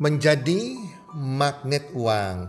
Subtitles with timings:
[0.00, 0.80] Menjadi
[1.12, 2.48] magnet uang.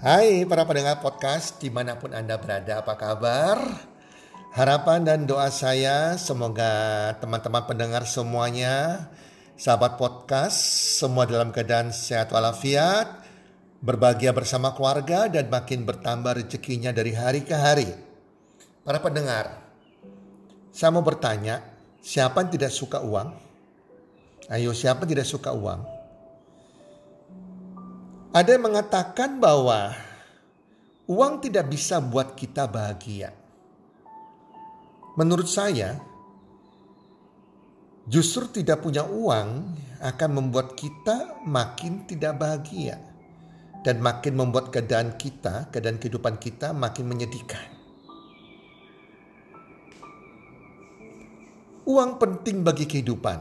[0.00, 3.60] Hai para pendengar podcast di mana pun Anda berada, apa kabar?
[4.56, 9.06] Harapan dan doa saya semoga teman-teman pendengar semuanya,
[9.60, 10.56] sahabat podcast,
[10.96, 13.28] semua dalam keadaan sehat walafiat,
[13.84, 17.92] berbahagia bersama keluarga dan makin bertambah rezekinya dari hari ke hari.
[18.88, 19.68] Para pendengar,
[20.72, 21.60] saya mau bertanya,
[22.00, 23.36] siapa yang tidak suka uang?
[24.48, 25.97] Ayo, siapa yang tidak suka uang?
[28.28, 29.96] Ada yang mengatakan bahwa
[31.08, 33.32] uang tidak bisa buat kita bahagia.
[35.16, 35.96] Menurut saya,
[38.04, 39.72] justru tidak punya uang
[40.04, 43.00] akan membuat kita makin tidak bahagia
[43.80, 47.64] dan makin membuat keadaan kita, keadaan kehidupan kita makin menyedihkan.
[51.88, 53.40] Uang penting bagi kehidupan.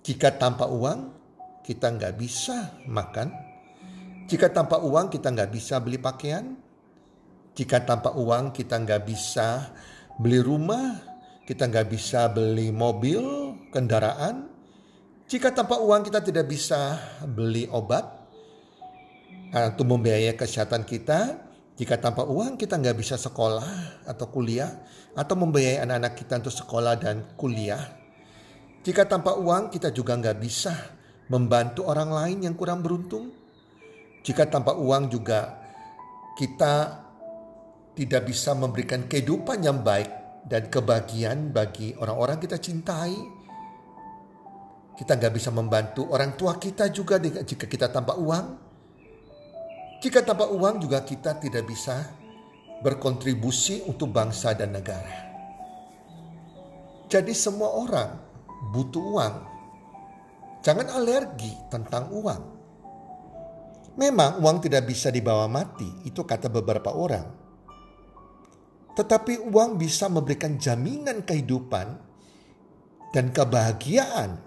[0.00, 1.12] Jika tanpa uang,
[1.60, 3.53] kita nggak bisa makan,
[4.24, 6.56] jika tanpa uang kita nggak bisa beli pakaian,
[7.54, 9.70] jika tanpa uang kita nggak bisa
[10.16, 10.96] beli rumah,
[11.44, 13.20] kita nggak bisa beli mobil,
[13.68, 14.48] kendaraan.
[15.28, 18.04] Jika tanpa uang kita tidak bisa beli obat
[19.54, 21.38] untuk membiayai kesehatan kita,
[21.76, 24.70] jika tanpa uang kita nggak bisa sekolah atau kuliah
[25.14, 27.82] atau membiayai anak-anak kita untuk sekolah dan kuliah.
[28.84, 30.74] Jika tanpa uang kita juga nggak bisa
[31.28, 33.43] membantu orang lain yang kurang beruntung.
[34.24, 35.60] Jika tanpa uang juga
[36.34, 37.04] kita
[37.94, 40.10] tidak bisa memberikan kehidupan yang baik
[40.48, 43.14] dan kebahagiaan bagi orang-orang kita cintai.
[44.94, 48.46] Kita nggak bisa membantu orang tua kita juga jika kita tanpa uang.
[50.00, 52.12] Jika tanpa uang juga kita tidak bisa
[52.84, 55.32] berkontribusi untuk bangsa dan negara.
[57.08, 58.10] Jadi semua orang
[58.72, 59.34] butuh uang.
[60.64, 62.53] Jangan alergi tentang uang.
[63.94, 67.26] Memang uang tidak bisa dibawa mati, itu kata beberapa orang.
[68.94, 71.86] Tetapi uang bisa memberikan jaminan kehidupan
[73.14, 74.38] dan kebahagiaan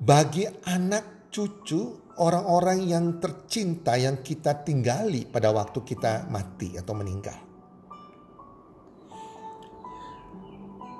[0.00, 7.38] bagi anak cucu orang-orang yang tercinta yang kita tinggali pada waktu kita mati atau meninggal.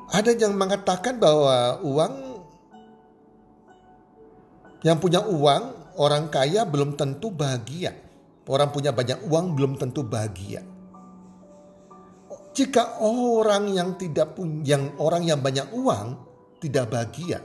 [0.09, 2.15] Ada yang mengatakan bahwa uang
[4.81, 7.93] yang punya uang orang kaya belum tentu bahagia.
[8.49, 10.65] Orang punya banyak uang belum tentu bahagia.
[12.57, 16.07] Jika orang yang tidak punya, yang orang yang banyak uang
[16.59, 17.45] tidak bahagia,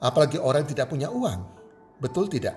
[0.00, 1.40] apalagi orang yang tidak punya uang,
[2.00, 2.56] betul tidak?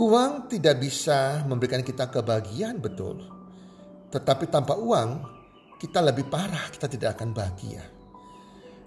[0.00, 3.22] Uang tidak bisa memberikan kita kebahagiaan, betul.
[4.08, 5.10] Tetapi tanpa uang,
[5.76, 7.84] kita lebih parah, kita tidak akan bahagia.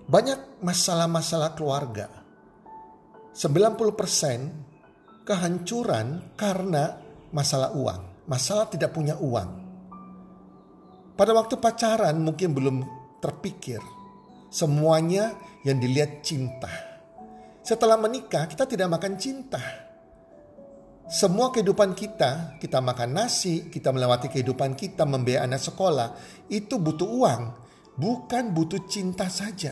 [0.10, 2.10] Banyak masalah-masalah keluarga,
[3.40, 7.00] 90% kehancuran karena
[7.32, 8.28] masalah uang.
[8.28, 9.50] Masalah tidak punya uang.
[11.16, 12.84] Pada waktu pacaran mungkin belum
[13.24, 13.80] terpikir.
[14.52, 16.68] Semuanya yang dilihat cinta.
[17.64, 19.64] Setelah menikah kita tidak makan cinta.
[21.08, 26.12] Semua kehidupan kita, kita makan nasi, kita melewati kehidupan kita, membiayai anak sekolah,
[26.52, 27.42] itu butuh uang,
[27.96, 29.72] bukan butuh cinta saja.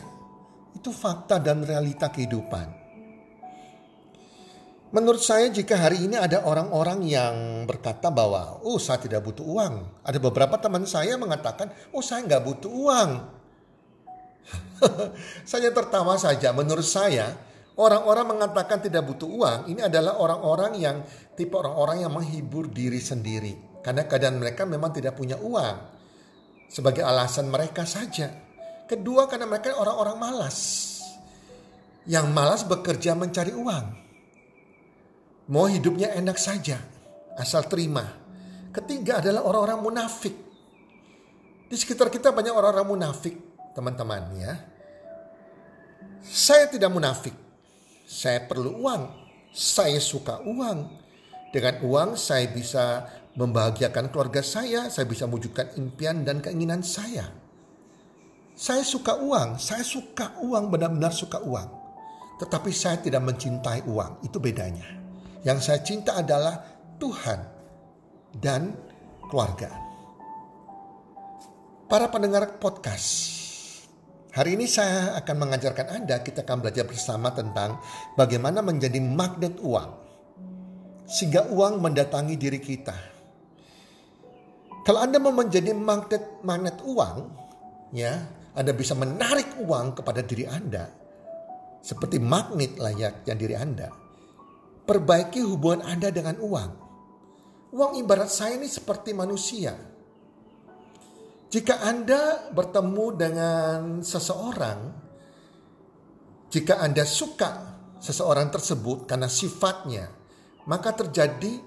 [0.72, 2.87] Itu fakta dan realita kehidupan.
[4.98, 7.36] Menurut saya jika hari ini ada orang-orang yang
[7.70, 10.02] berkata bahwa, oh saya tidak butuh uang.
[10.02, 13.12] Ada beberapa teman saya mengatakan, oh saya nggak butuh uang.
[15.54, 16.50] saya tertawa saja.
[16.50, 17.30] Menurut saya,
[17.78, 21.06] orang-orang mengatakan tidak butuh uang, ini adalah orang-orang yang
[21.38, 23.70] tipe orang-orang yang menghibur diri sendiri.
[23.86, 25.78] karena keadaan mereka memang tidak punya uang
[26.68, 28.34] sebagai alasan mereka saja.
[28.84, 30.58] Kedua karena mereka orang-orang malas
[32.10, 34.07] yang malas bekerja mencari uang.
[35.48, 36.76] Mau hidupnya enak saja,
[37.40, 38.04] asal terima.
[38.76, 40.36] Ketiga adalah orang-orang munafik.
[41.72, 43.36] Di sekitar kita banyak orang-orang munafik,
[43.72, 44.54] teman-teman ya.
[46.20, 47.32] Saya tidak munafik.
[48.04, 49.04] Saya perlu uang.
[49.56, 50.80] Saya suka uang.
[51.56, 53.08] Dengan uang saya bisa
[53.40, 57.30] membahagiakan keluarga saya, saya bisa mewujudkan impian dan keinginan saya.
[58.58, 61.70] Saya suka uang, saya suka uang, benar-benar suka uang.
[62.42, 64.97] Tetapi saya tidak mencintai uang, itu bedanya.
[65.48, 66.60] Yang saya cinta adalah
[67.00, 67.40] Tuhan
[68.36, 68.76] dan
[69.32, 69.72] keluarga.
[71.88, 73.08] Para pendengar podcast,
[74.36, 77.80] hari ini saya akan mengajarkan Anda, kita akan belajar bersama tentang
[78.20, 80.04] bagaimana menjadi magnet uang.
[81.08, 83.18] Sehingga uang mendatangi diri kita
[84.88, 87.18] kalau Anda mau menjadi magnet magnet uang,
[87.92, 88.24] ya,
[88.56, 90.88] Anda bisa menarik uang kepada diri Anda
[91.84, 94.07] seperti magnet layaknya diri Anda.
[94.88, 96.72] Perbaiki hubungan Anda dengan uang.
[97.76, 99.76] Uang ibarat saya ini seperti manusia.
[101.52, 104.80] Jika Anda bertemu dengan seseorang,
[106.48, 107.52] jika Anda suka
[108.00, 110.08] seseorang tersebut karena sifatnya,
[110.72, 111.60] maka terjadi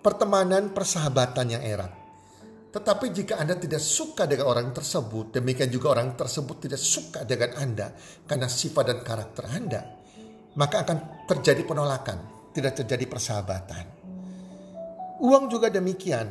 [0.00, 1.92] pertemanan persahabatan yang erat.
[2.68, 7.56] Tetapi jika Anda tidak suka dengan orang tersebut, demikian juga orang tersebut tidak suka dengan
[7.56, 7.92] Anda
[8.28, 9.80] karena sifat dan karakter Anda,
[10.56, 13.84] maka akan terjadi penolakan, tidak terjadi persahabatan.
[15.18, 16.30] Uang juga demikian,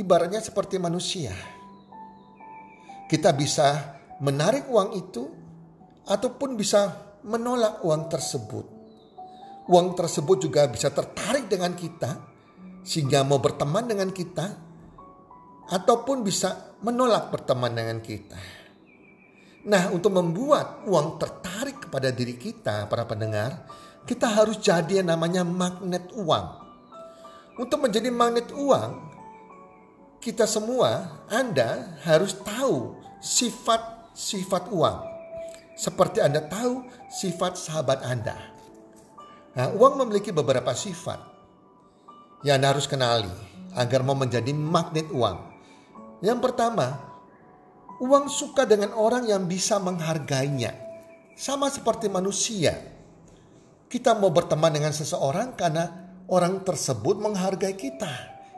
[0.00, 1.34] ibaratnya seperti manusia.
[3.04, 5.22] Kita bisa menarik uang itu
[6.08, 6.88] ataupun bisa
[7.24, 8.66] menolak uang tersebut.
[9.68, 12.20] Uang tersebut juga bisa tertarik dengan kita
[12.84, 14.46] sehingga mau berteman dengan kita
[15.72, 18.63] ataupun bisa menolak berteman dengan kita.
[19.64, 23.64] Nah, untuk membuat uang tertarik kepada diri kita, para pendengar,
[24.04, 26.46] kita harus jadi yang namanya magnet uang.
[27.56, 28.90] Untuk menjadi magnet uang,
[30.20, 34.98] kita semua, Anda harus tahu sifat-sifat uang.
[35.80, 38.36] Seperti Anda tahu sifat sahabat Anda.
[39.56, 41.24] Nah, uang memiliki beberapa sifat
[42.44, 43.32] yang Anda harus kenali
[43.72, 45.40] agar mau menjadi magnet uang.
[46.20, 47.13] Yang pertama,
[48.00, 50.74] uang suka dengan orang yang bisa menghargainya.
[51.34, 52.74] Sama seperti manusia.
[53.90, 55.84] Kita mau berteman dengan seseorang karena
[56.30, 58.10] orang tersebut menghargai kita.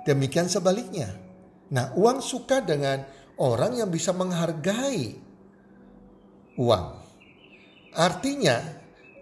[0.04, 1.12] Demikian sebaliknya.
[1.72, 3.02] Nah, uang suka dengan
[3.42, 5.18] orang yang bisa menghargai
[6.56, 6.86] uang.
[7.96, 8.56] Artinya,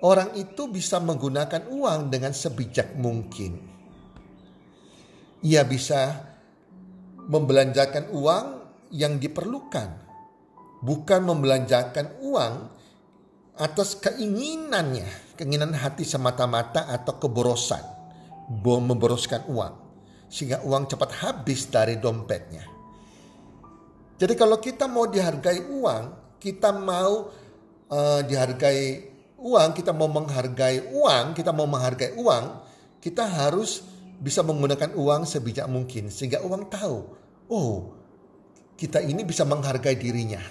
[0.03, 3.59] orang itu bisa menggunakan uang dengan sebijak mungkin.
[5.45, 6.21] Ia bisa
[7.25, 8.47] membelanjakan uang
[8.94, 9.91] yang diperlukan,
[10.79, 12.55] bukan membelanjakan uang
[13.58, 17.82] atas keinginannya, keinginan hati semata-mata atau keborosan,
[18.62, 19.75] memboroskan uang,
[20.31, 22.62] sehingga uang cepat habis dari dompetnya.
[24.14, 27.35] Jadi kalau kita mau dihargai uang, kita mau
[27.91, 29.11] uh, dihargai
[29.43, 32.44] uang, kita mau menghargai uang, kita mau menghargai uang,
[33.03, 33.82] kita harus
[34.22, 36.98] bisa menggunakan uang sebijak mungkin sehingga uang tahu,
[37.51, 37.94] oh,
[38.75, 40.43] kita ini bisa menghargai dirinya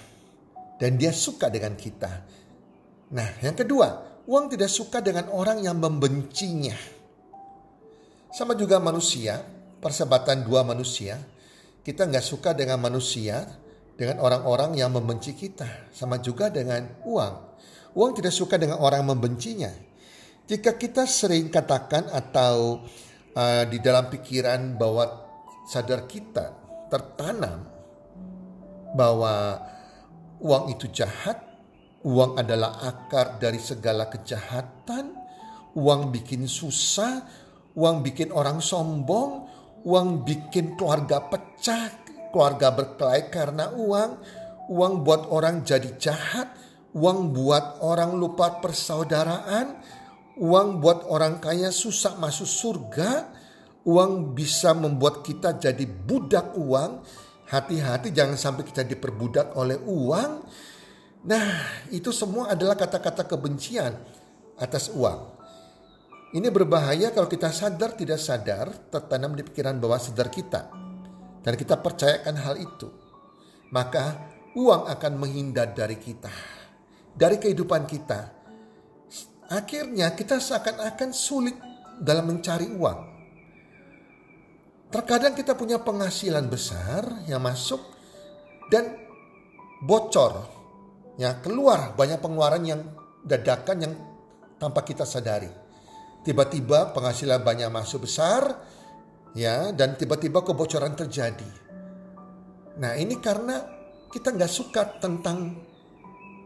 [0.80, 2.12] dan dia suka dengan kita.
[3.14, 6.74] Nah, yang kedua, uang tidak suka dengan orang yang membencinya.
[8.34, 9.38] Sama juga manusia,
[9.78, 11.20] persahabatan dua manusia,
[11.84, 13.46] kita nggak suka dengan manusia,
[13.94, 15.92] dengan orang-orang yang membenci kita.
[15.94, 17.34] Sama juga dengan uang.
[17.94, 19.70] Uang tidak suka dengan orang membencinya.
[20.44, 22.82] Jika kita sering katakan atau
[23.38, 25.06] uh, di dalam pikiran bahwa
[25.70, 26.52] sadar kita
[26.90, 27.73] tertanam
[28.94, 29.58] bahwa
[30.38, 31.42] uang itu jahat,
[32.06, 35.18] uang adalah akar dari segala kejahatan,
[35.74, 37.26] uang bikin susah,
[37.74, 39.50] uang bikin orang sombong,
[39.82, 41.90] uang bikin keluarga pecah,
[42.30, 44.10] keluarga berkelahi karena uang,
[44.70, 46.54] uang buat orang jadi jahat,
[46.94, 49.82] uang buat orang lupa persaudaraan,
[50.34, 53.30] Uang buat orang kaya susah masuk surga.
[53.86, 57.06] Uang bisa membuat kita jadi budak uang.
[57.44, 60.32] Hati-hati jangan sampai kita diperbudak oleh uang.
[61.24, 61.48] Nah,
[61.92, 63.92] itu semua adalah kata-kata kebencian
[64.60, 65.36] atas uang.
[66.34, 70.72] Ini berbahaya kalau kita sadar tidak sadar tertanam di pikiran bawah sadar kita.
[71.44, 72.88] Dan kita percayakan hal itu.
[73.70, 76.32] Maka uang akan menghindar dari kita.
[77.14, 78.44] Dari kehidupan kita
[79.52, 81.56] Akhirnya kita seakan-akan sulit
[82.00, 83.13] dalam mencari uang.
[84.94, 87.82] Terkadang kita punya penghasilan besar yang masuk
[88.70, 88.94] dan
[89.82, 90.46] bocor.
[91.18, 92.80] Ya, keluar banyak pengeluaran yang
[93.26, 93.94] dadakan yang
[94.54, 95.50] tanpa kita sadari.
[96.22, 98.54] Tiba-tiba penghasilan banyak masuk besar
[99.34, 101.50] ya dan tiba-tiba kebocoran terjadi.
[102.78, 103.66] Nah, ini karena
[104.14, 105.58] kita nggak suka tentang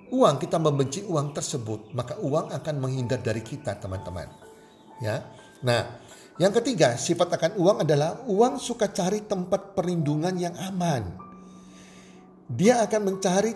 [0.08, 4.28] uang, kita membenci uang tersebut, maka uang akan menghindar dari kita, teman-teman.
[5.04, 5.20] Ya.
[5.60, 6.00] Nah,
[6.38, 11.18] yang ketiga, sifat akan uang adalah uang suka cari tempat perlindungan yang aman.
[12.46, 13.50] Dia akan mencari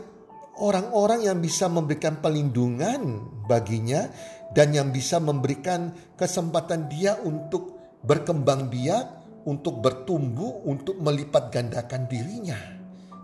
[0.59, 4.11] orang-orang yang bisa memberikan pelindungan baginya
[4.51, 9.07] dan yang bisa memberikan kesempatan dia untuk berkembang biak,
[9.47, 12.59] untuk bertumbuh, untuk melipat gandakan dirinya.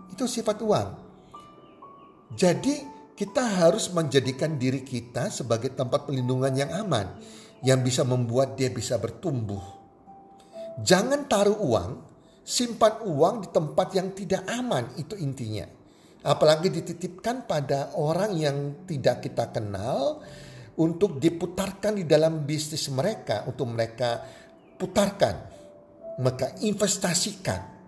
[0.07, 0.89] Itu sifat uang.
[2.31, 2.79] Jadi
[3.19, 7.19] kita harus menjadikan diri kita sebagai tempat pelindungan yang aman
[7.63, 9.61] yang bisa membuat dia bisa bertumbuh.
[10.79, 11.91] Jangan taruh uang,
[12.39, 15.67] simpan uang di tempat yang tidak aman, itu intinya.
[16.23, 20.23] Apalagi dititipkan pada orang yang tidak kita kenal
[20.79, 24.23] untuk diputarkan di dalam bisnis mereka, untuk mereka
[24.79, 25.35] putarkan,
[26.23, 27.79] maka investasikan.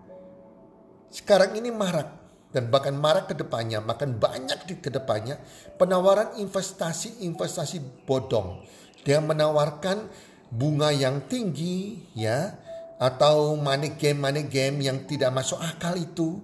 [1.12, 2.08] Sekarang ini marak
[2.52, 5.40] dan bahkan marak ke depannya, makan banyak di ke depannya
[5.76, 8.64] penawaran investasi-investasi bodong
[9.02, 10.06] dia menawarkan
[10.52, 12.54] bunga yang tinggi ya
[13.02, 16.38] atau money game money game yang tidak masuk akal itu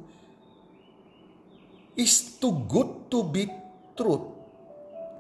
[1.99, 3.51] is too good to be
[3.99, 4.39] true.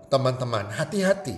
[0.09, 1.37] Teman-teman, hati-hati.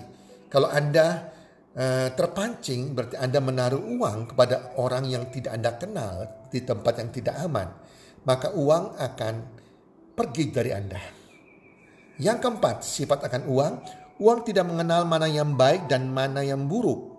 [0.53, 1.33] Kalau Anda
[1.75, 6.15] uh, terpancing berarti Anda menaruh uang kepada orang yang tidak Anda kenal
[6.53, 7.69] di tempat yang tidak aman,
[8.29, 9.35] maka uang akan
[10.15, 11.01] pergi dari Anda.
[12.21, 13.73] Yang keempat, sifat akan uang,
[14.21, 17.11] Uang tidak mengenal mana yang baik dan mana yang buruk.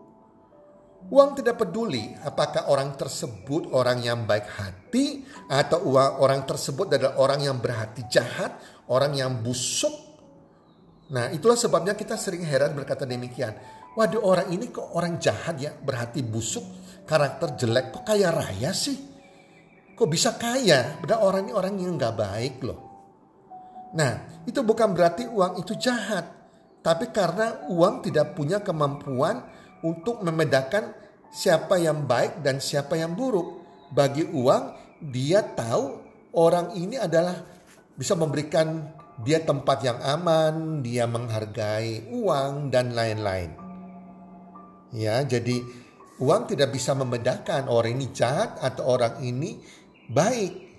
[1.10, 7.18] Uang tidak peduli apakah orang tersebut orang yang baik hati atau uang orang tersebut adalah
[7.18, 9.92] orang yang berhati jahat, orang yang busuk.
[11.10, 13.58] Nah, itulah sebabnya kita sering heran berkata demikian.
[13.98, 16.64] Waduh, orang ini kok orang jahat ya, berhati busuk,
[17.04, 18.96] karakter jelek, kok kaya raya sih?
[19.98, 21.02] Kok bisa kaya?
[21.02, 22.80] Padahal orang ini orang yang nggak baik loh.
[23.92, 26.41] Nah, itu bukan berarti uang itu jahat.
[26.82, 29.46] Tapi karena uang tidak punya kemampuan
[29.86, 30.98] untuk membedakan
[31.30, 33.62] siapa yang baik dan siapa yang buruk.
[33.94, 34.64] Bagi uang,
[35.14, 36.02] dia tahu
[36.34, 37.38] orang ini adalah
[37.94, 43.54] bisa memberikan dia tempat yang aman, dia menghargai uang dan lain-lain.
[44.92, 45.62] Ya, jadi
[46.18, 49.62] uang tidak bisa membedakan orang ini jahat atau orang ini
[50.10, 50.71] baik.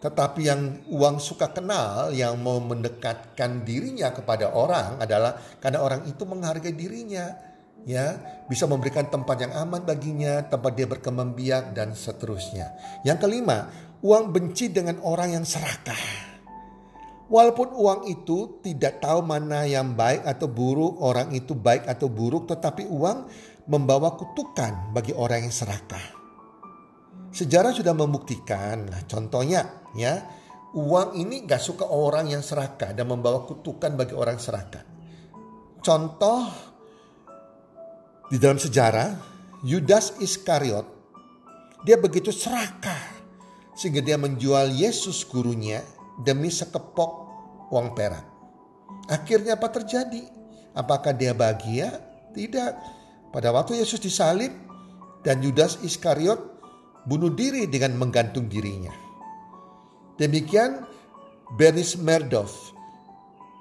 [0.00, 6.24] Tetapi yang uang suka kenal, yang mau mendekatkan dirinya kepada orang adalah karena orang itu
[6.24, 7.36] menghargai dirinya,
[7.84, 8.16] ya
[8.48, 12.72] bisa memberikan tempat yang aman baginya, tempat dia berkembang biak dan seterusnya.
[13.04, 13.68] Yang kelima,
[14.00, 16.32] uang benci dengan orang yang serakah.
[17.30, 22.50] Walaupun uang itu tidak tahu mana yang baik atau buruk, orang itu baik atau buruk,
[22.50, 23.30] tetapi uang
[23.70, 26.18] membawa kutukan bagi orang yang serakah.
[27.30, 30.22] Sejarah sudah membuktikan, contohnya ya,
[30.74, 34.84] uang ini gak suka orang yang serakah dan membawa kutukan bagi orang serakah.
[35.80, 36.46] Contoh
[38.30, 39.16] di dalam sejarah,
[39.66, 40.86] Yudas Iskariot,
[41.82, 43.18] dia begitu serakah
[43.74, 45.80] sehingga dia menjual Yesus gurunya
[46.20, 47.12] demi sekepok
[47.72, 48.26] uang perak.
[49.08, 50.22] Akhirnya apa terjadi?
[50.76, 51.98] Apakah dia bahagia?
[52.30, 52.72] Tidak.
[53.34, 54.54] Pada waktu Yesus disalib
[55.26, 56.38] dan Yudas Iskariot
[57.08, 59.09] bunuh diri dengan menggantung dirinya.
[60.20, 60.84] Demikian
[61.56, 62.52] Beris Merdov.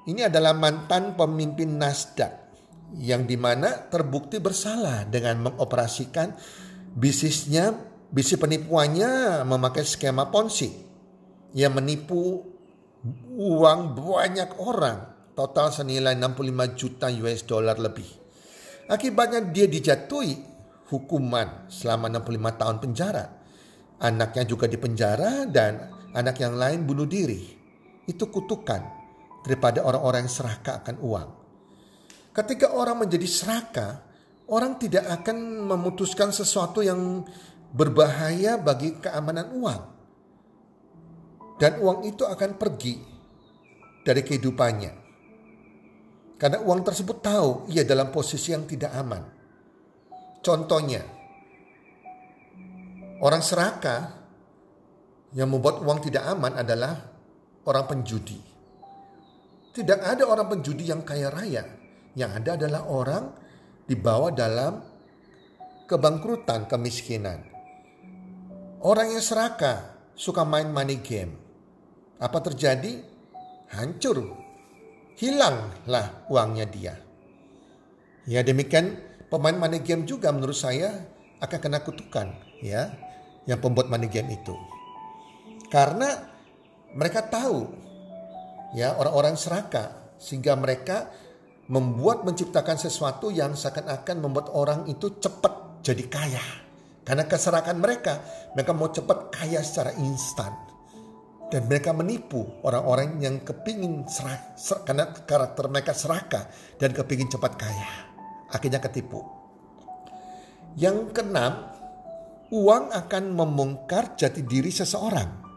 [0.03, 2.51] Ini adalah mantan pemimpin Nasdaq
[2.99, 6.35] yang di mana terbukti bersalah dengan mengoperasikan
[6.99, 7.71] bisnisnya,
[8.11, 10.67] bisnis penipuannya memakai skema ponzi
[11.55, 12.43] yang menipu
[13.39, 18.09] uang banyak orang total senilai 65 juta US dollar lebih.
[18.91, 20.35] Akibatnya dia dijatuhi
[20.91, 23.25] hukuman selama 65 tahun penjara.
[24.03, 27.57] Anaknya juga dipenjara dan anak yang lain bunuh diri.
[28.09, 28.81] Itu kutukan
[29.45, 31.29] daripada orang-orang yang serakah akan uang.
[32.33, 33.91] Ketika orang menjadi serakah,
[34.49, 37.25] orang tidak akan memutuskan sesuatu yang
[37.69, 39.81] berbahaya bagi keamanan uang.
[41.59, 42.95] Dan uang itu akan pergi
[44.01, 44.91] dari kehidupannya.
[46.39, 49.23] Karena uang tersebut tahu ia dalam posisi yang tidak aman.
[50.39, 51.03] Contohnya,
[53.19, 54.18] orang serakah
[55.33, 56.93] yang membuat uang tidak aman adalah
[57.65, 58.39] orang penjudi.
[59.69, 61.63] Tidak ada orang penjudi yang kaya raya.
[62.17, 63.23] Yang ada adalah orang
[63.85, 64.81] dibawa dalam
[65.85, 67.45] kebangkrutan, kemiskinan.
[68.81, 71.37] Orang yang serakah suka main money game.
[72.17, 72.99] Apa terjadi?
[73.69, 74.25] Hancur.
[75.19, 76.95] Hilanglah uangnya dia.
[78.25, 78.97] Ya demikian
[79.29, 81.05] pemain money game juga menurut saya
[81.39, 82.91] akan kena kutukan ya
[83.45, 84.78] yang pembuat money game itu.
[85.69, 86.09] Karena
[86.97, 87.69] mereka tahu
[88.73, 91.09] ya orang-orang serakah sehingga mereka
[91.69, 96.45] membuat menciptakan sesuatu yang seakan-akan membuat orang itu cepat jadi kaya.
[97.05, 98.21] Karena keserakan mereka,
[98.53, 100.53] mereka mau cepat kaya secara instan.
[101.49, 106.45] Dan mereka menipu orang-orang yang kepingin serak, ser, karena karakter mereka serakah
[106.77, 107.89] dan kepingin cepat kaya.
[108.53, 109.25] Akhirnya ketipu.
[110.77, 111.73] Yang keenam,
[112.53, 115.48] uang akan membongkar jati diri seseorang.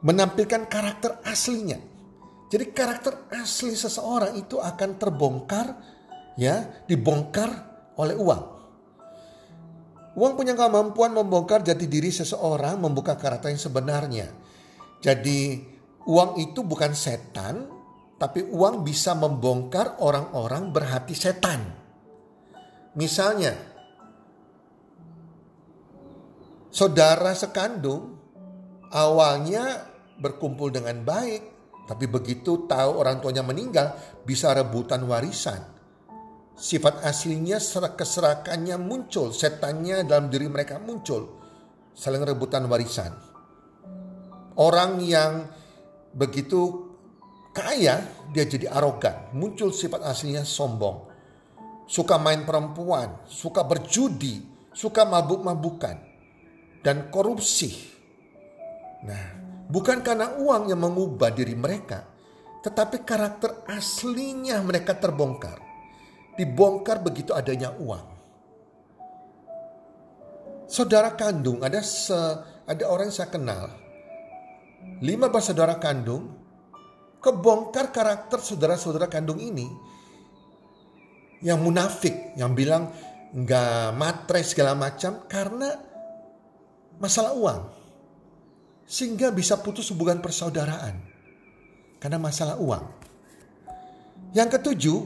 [0.00, 1.76] Menampilkan karakter aslinya.
[2.50, 5.66] Jadi karakter asli seseorang itu akan terbongkar
[6.34, 7.50] ya, dibongkar
[8.00, 8.42] oleh uang.
[10.18, 14.26] Uang punya kemampuan membongkar jati diri seseorang, membuka karakter yang sebenarnya.
[14.98, 15.62] Jadi
[16.10, 17.70] uang itu bukan setan,
[18.18, 21.62] tapi uang bisa membongkar orang-orang berhati setan.
[22.98, 23.54] Misalnya,
[26.74, 28.18] saudara sekandung
[28.90, 29.89] awalnya
[30.20, 31.42] berkumpul dengan baik,
[31.88, 35.58] tapi begitu tahu orang tuanya meninggal bisa rebutan warisan.
[36.60, 37.56] Sifat aslinya
[37.96, 41.40] keserakannya muncul, setannya dalam diri mereka muncul.
[41.96, 43.16] Saling rebutan warisan.
[44.60, 45.48] Orang yang
[46.12, 46.92] begitu
[47.56, 49.32] kaya, dia jadi arogan.
[49.32, 51.08] Muncul sifat aslinya sombong.
[51.88, 55.96] Suka main perempuan, suka berjudi, suka mabuk-mabukan.
[56.84, 57.72] Dan korupsi.
[59.04, 59.39] Nah,
[59.70, 62.02] bukan karena uang yang mengubah diri mereka.
[62.60, 65.70] Tetapi karakter aslinya mereka terbongkar
[66.40, 68.06] dibongkar begitu adanya uang.
[70.70, 72.16] Saudara kandung ada se,
[72.64, 73.68] ada orang yang saya kenal.
[75.04, 76.32] Lima bersaudara kandung
[77.20, 79.68] kebongkar karakter saudara-saudara kandung ini
[81.44, 82.88] yang munafik, yang bilang
[83.36, 85.74] nggak matre segala macam karena
[86.96, 87.60] masalah uang.
[88.90, 90.98] Sehingga bisa putus hubungan persaudaraan
[92.02, 92.84] karena masalah uang.
[94.34, 94.98] Yang ketujuh,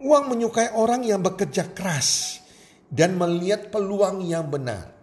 [0.00, 2.40] Uang menyukai orang yang bekerja keras
[2.88, 4.96] dan melihat peluang yang benar.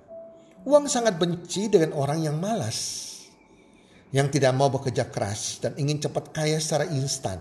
[0.65, 3.05] Uang sangat benci dengan orang yang malas,
[4.09, 7.37] yang tidak mau bekerja keras dan ingin cepat kaya secara instan.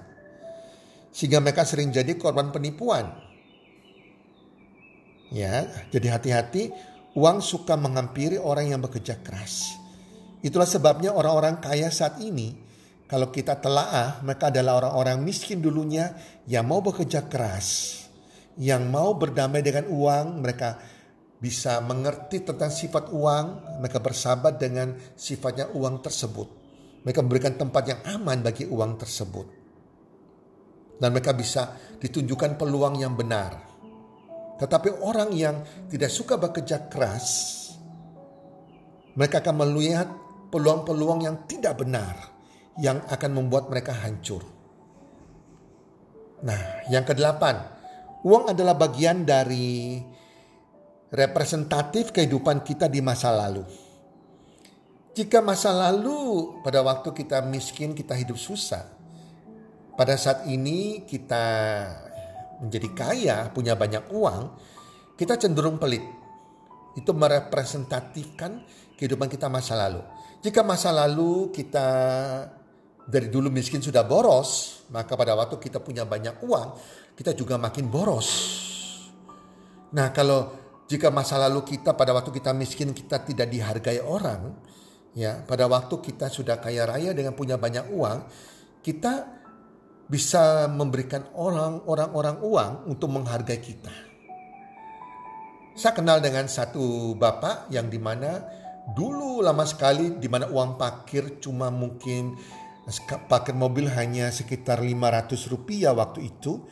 [1.16, 3.08] Sehingga mereka sering jadi korban penipuan.
[5.32, 6.76] Ya, jadi hati-hati,
[7.16, 9.80] uang suka menghampiri orang yang bekerja keras.
[10.46, 12.54] Itulah sebabnya orang-orang kaya saat ini
[13.10, 16.14] kalau kita telaah, mereka adalah orang-orang miskin dulunya
[16.46, 18.02] yang mau bekerja keras,
[18.58, 20.78] yang mau berdamai dengan uang, mereka
[21.38, 26.48] bisa mengerti tentang sifat uang, mereka bersahabat dengan sifatnya uang tersebut.
[27.06, 29.46] Mereka memberikan tempat yang aman bagi uang tersebut.
[30.98, 33.54] Dan mereka bisa ditunjukkan peluang yang benar.
[34.58, 37.54] Tetapi orang yang tidak suka bekerja keras,
[39.14, 42.14] mereka akan melihat peluang-peluang yang tidak benar
[42.76, 44.44] yang akan membuat mereka hancur.
[46.44, 47.64] Nah, yang kedelapan,
[48.20, 49.96] uang adalah bagian dari
[51.08, 53.64] representatif kehidupan kita di masa lalu.
[55.16, 58.84] Jika masa lalu pada waktu kita miskin, kita hidup susah.
[59.96, 61.44] Pada saat ini kita
[62.60, 64.52] menjadi kaya, punya banyak uang,
[65.16, 66.04] kita cenderung pelit.
[66.92, 68.60] Itu merepresentatifkan
[69.00, 70.04] kehidupan kita masa lalu.
[70.46, 71.86] Jika masa lalu kita
[73.02, 76.68] dari dulu miskin sudah boros, maka pada waktu kita punya banyak uang,
[77.18, 78.30] kita juga makin boros.
[79.90, 80.54] Nah, kalau
[80.86, 84.54] jika masa lalu kita pada waktu kita miskin kita tidak dihargai orang,
[85.18, 88.18] ya, pada waktu kita sudah kaya raya dengan punya banyak uang,
[88.86, 89.26] kita
[90.06, 93.90] bisa memberikan orang orang-orang uang untuk menghargai kita.
[95.74, 98.62] Saya kenal dengan satu bapak yang di mana
[98.94, 102.38] dulu lama sekali di mana uang parkir cuma mungkin
[103.26, 106.62] parkir mobil hanya sekitar 500 rupiah waktu itu.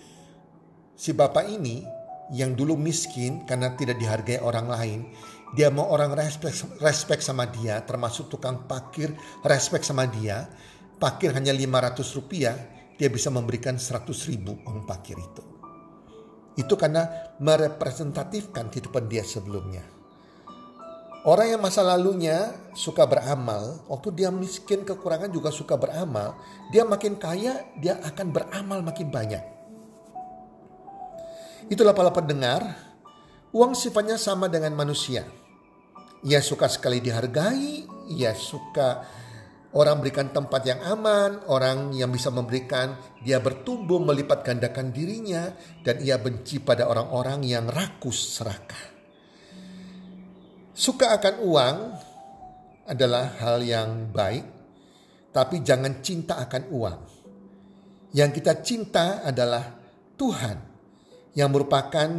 [0.94, 1.82] Si bapak ini
[2.30, 5.00] yang dulu miskin karena tidak dihargai orang lain.
[5.54, 9.10] Dia mau orang respect, respect sama dia termasuk tukang parkir
[9.42, 10.46] respect sama dia.
[10.94, 12.54] Parkir hanya 500 rupiah
[12.94, 15.42] dia bisa memberikan 100 ribu uang parkir itu.
[16.54, 19.93] Itu karena merepresentatifkan kehidupan dia sebelumnya.
[21.24, 26.36] Orang yang masa lalunya suka beramal, waktu dia miskin kekurangan juga suka beramal,
[26.68, 29.40] dia makin kaya, dia akan beramal makin banyak.
[31.72, 32.76] Itulah para pendengar,
[33.56, 35.24] uang sifatnya sama dengan manusia.
[36.28, 39.08] Ia suka sekali dihargai, ia suka
[39.72, 46.04] orang berikan tempat yang aman, orang yang bisa memberikan, dia bertumbuh melipat gandakan dirinya, dan
[46.04, 48.93] ia benci pada orang-orang yang rakus serakah.
[50.74, 51.76] Suka akan uang
[52.90, 54.42] adalah hal yang baik,
[55.30, 56.98] tapi jangan cinta akan uang.
[58.10, 59.70] Yang kita cinta adalah
[60.18, 60.58] Tuhan
[61.38, 62.10] yang merupakan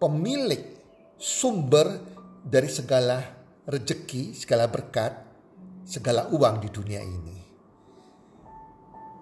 [0.00, 0.72] pemilik
[1.20, 2.00] sumber
[2.40, 3.20] dari segala
[3.68, 5.12] rejeki, segala berkat,
[5.84, 7.38] segala uang di dunia ini.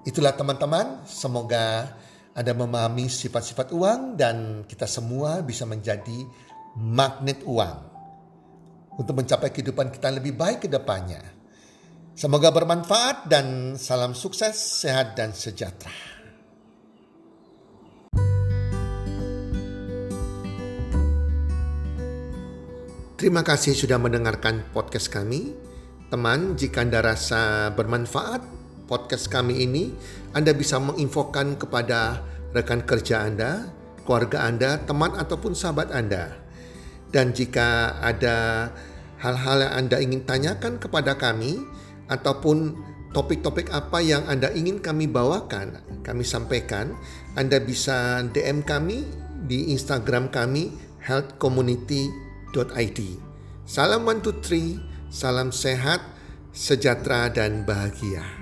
[0.06, 1.90] Itulah teman-teman, semoga
[2.38, 6.22] Anda memahami sifat-sifat uang dan kita semua bisa menjadi
[6.78, 7.89] magnet uang
[9.00, 11.24] untuk mencapai kehidupan kita lebih baik ke depannya.
[12.12, 15.88] Semoga bermanfaat dan salam sukses, sehat dan sejahtera.
[23.16, 25.56] Terima kasih sudah mendengarkan podcast kami.
[26.12, 28.44] Teman, jika Anda rasa bermanfaat
[28.84, 29.92] podcast kami ini,
[30.36, 32.20] Anda bisa menginfokan kepada
[32.52, 33.68] rekan kerja Anda,
[34.04, 36.36] keluarga Anda, teman ataupun sahabat Anda.
[37.12, 38.68] Dan jika ada
[39.20, 41.60] hal-hal yang Anda ingin tanyakan kepada kami
[42.08, 42.74] ataupun
[43.12, 46.96] topik-topik apa yang Anda ingin kami bawakan, kami sampaikan,
[47.36, 49.04] Anda bisa DM kami
[49.44, 50.72] di Instagram kami
[51.04, 52.08] healthcommunity
[52.56, 53.00] id.
[53.68, 54.80] Salam one two three,
[55.12, 56.02] salam sehat,
[56.50, 58.39] sejahtera dan bahagia.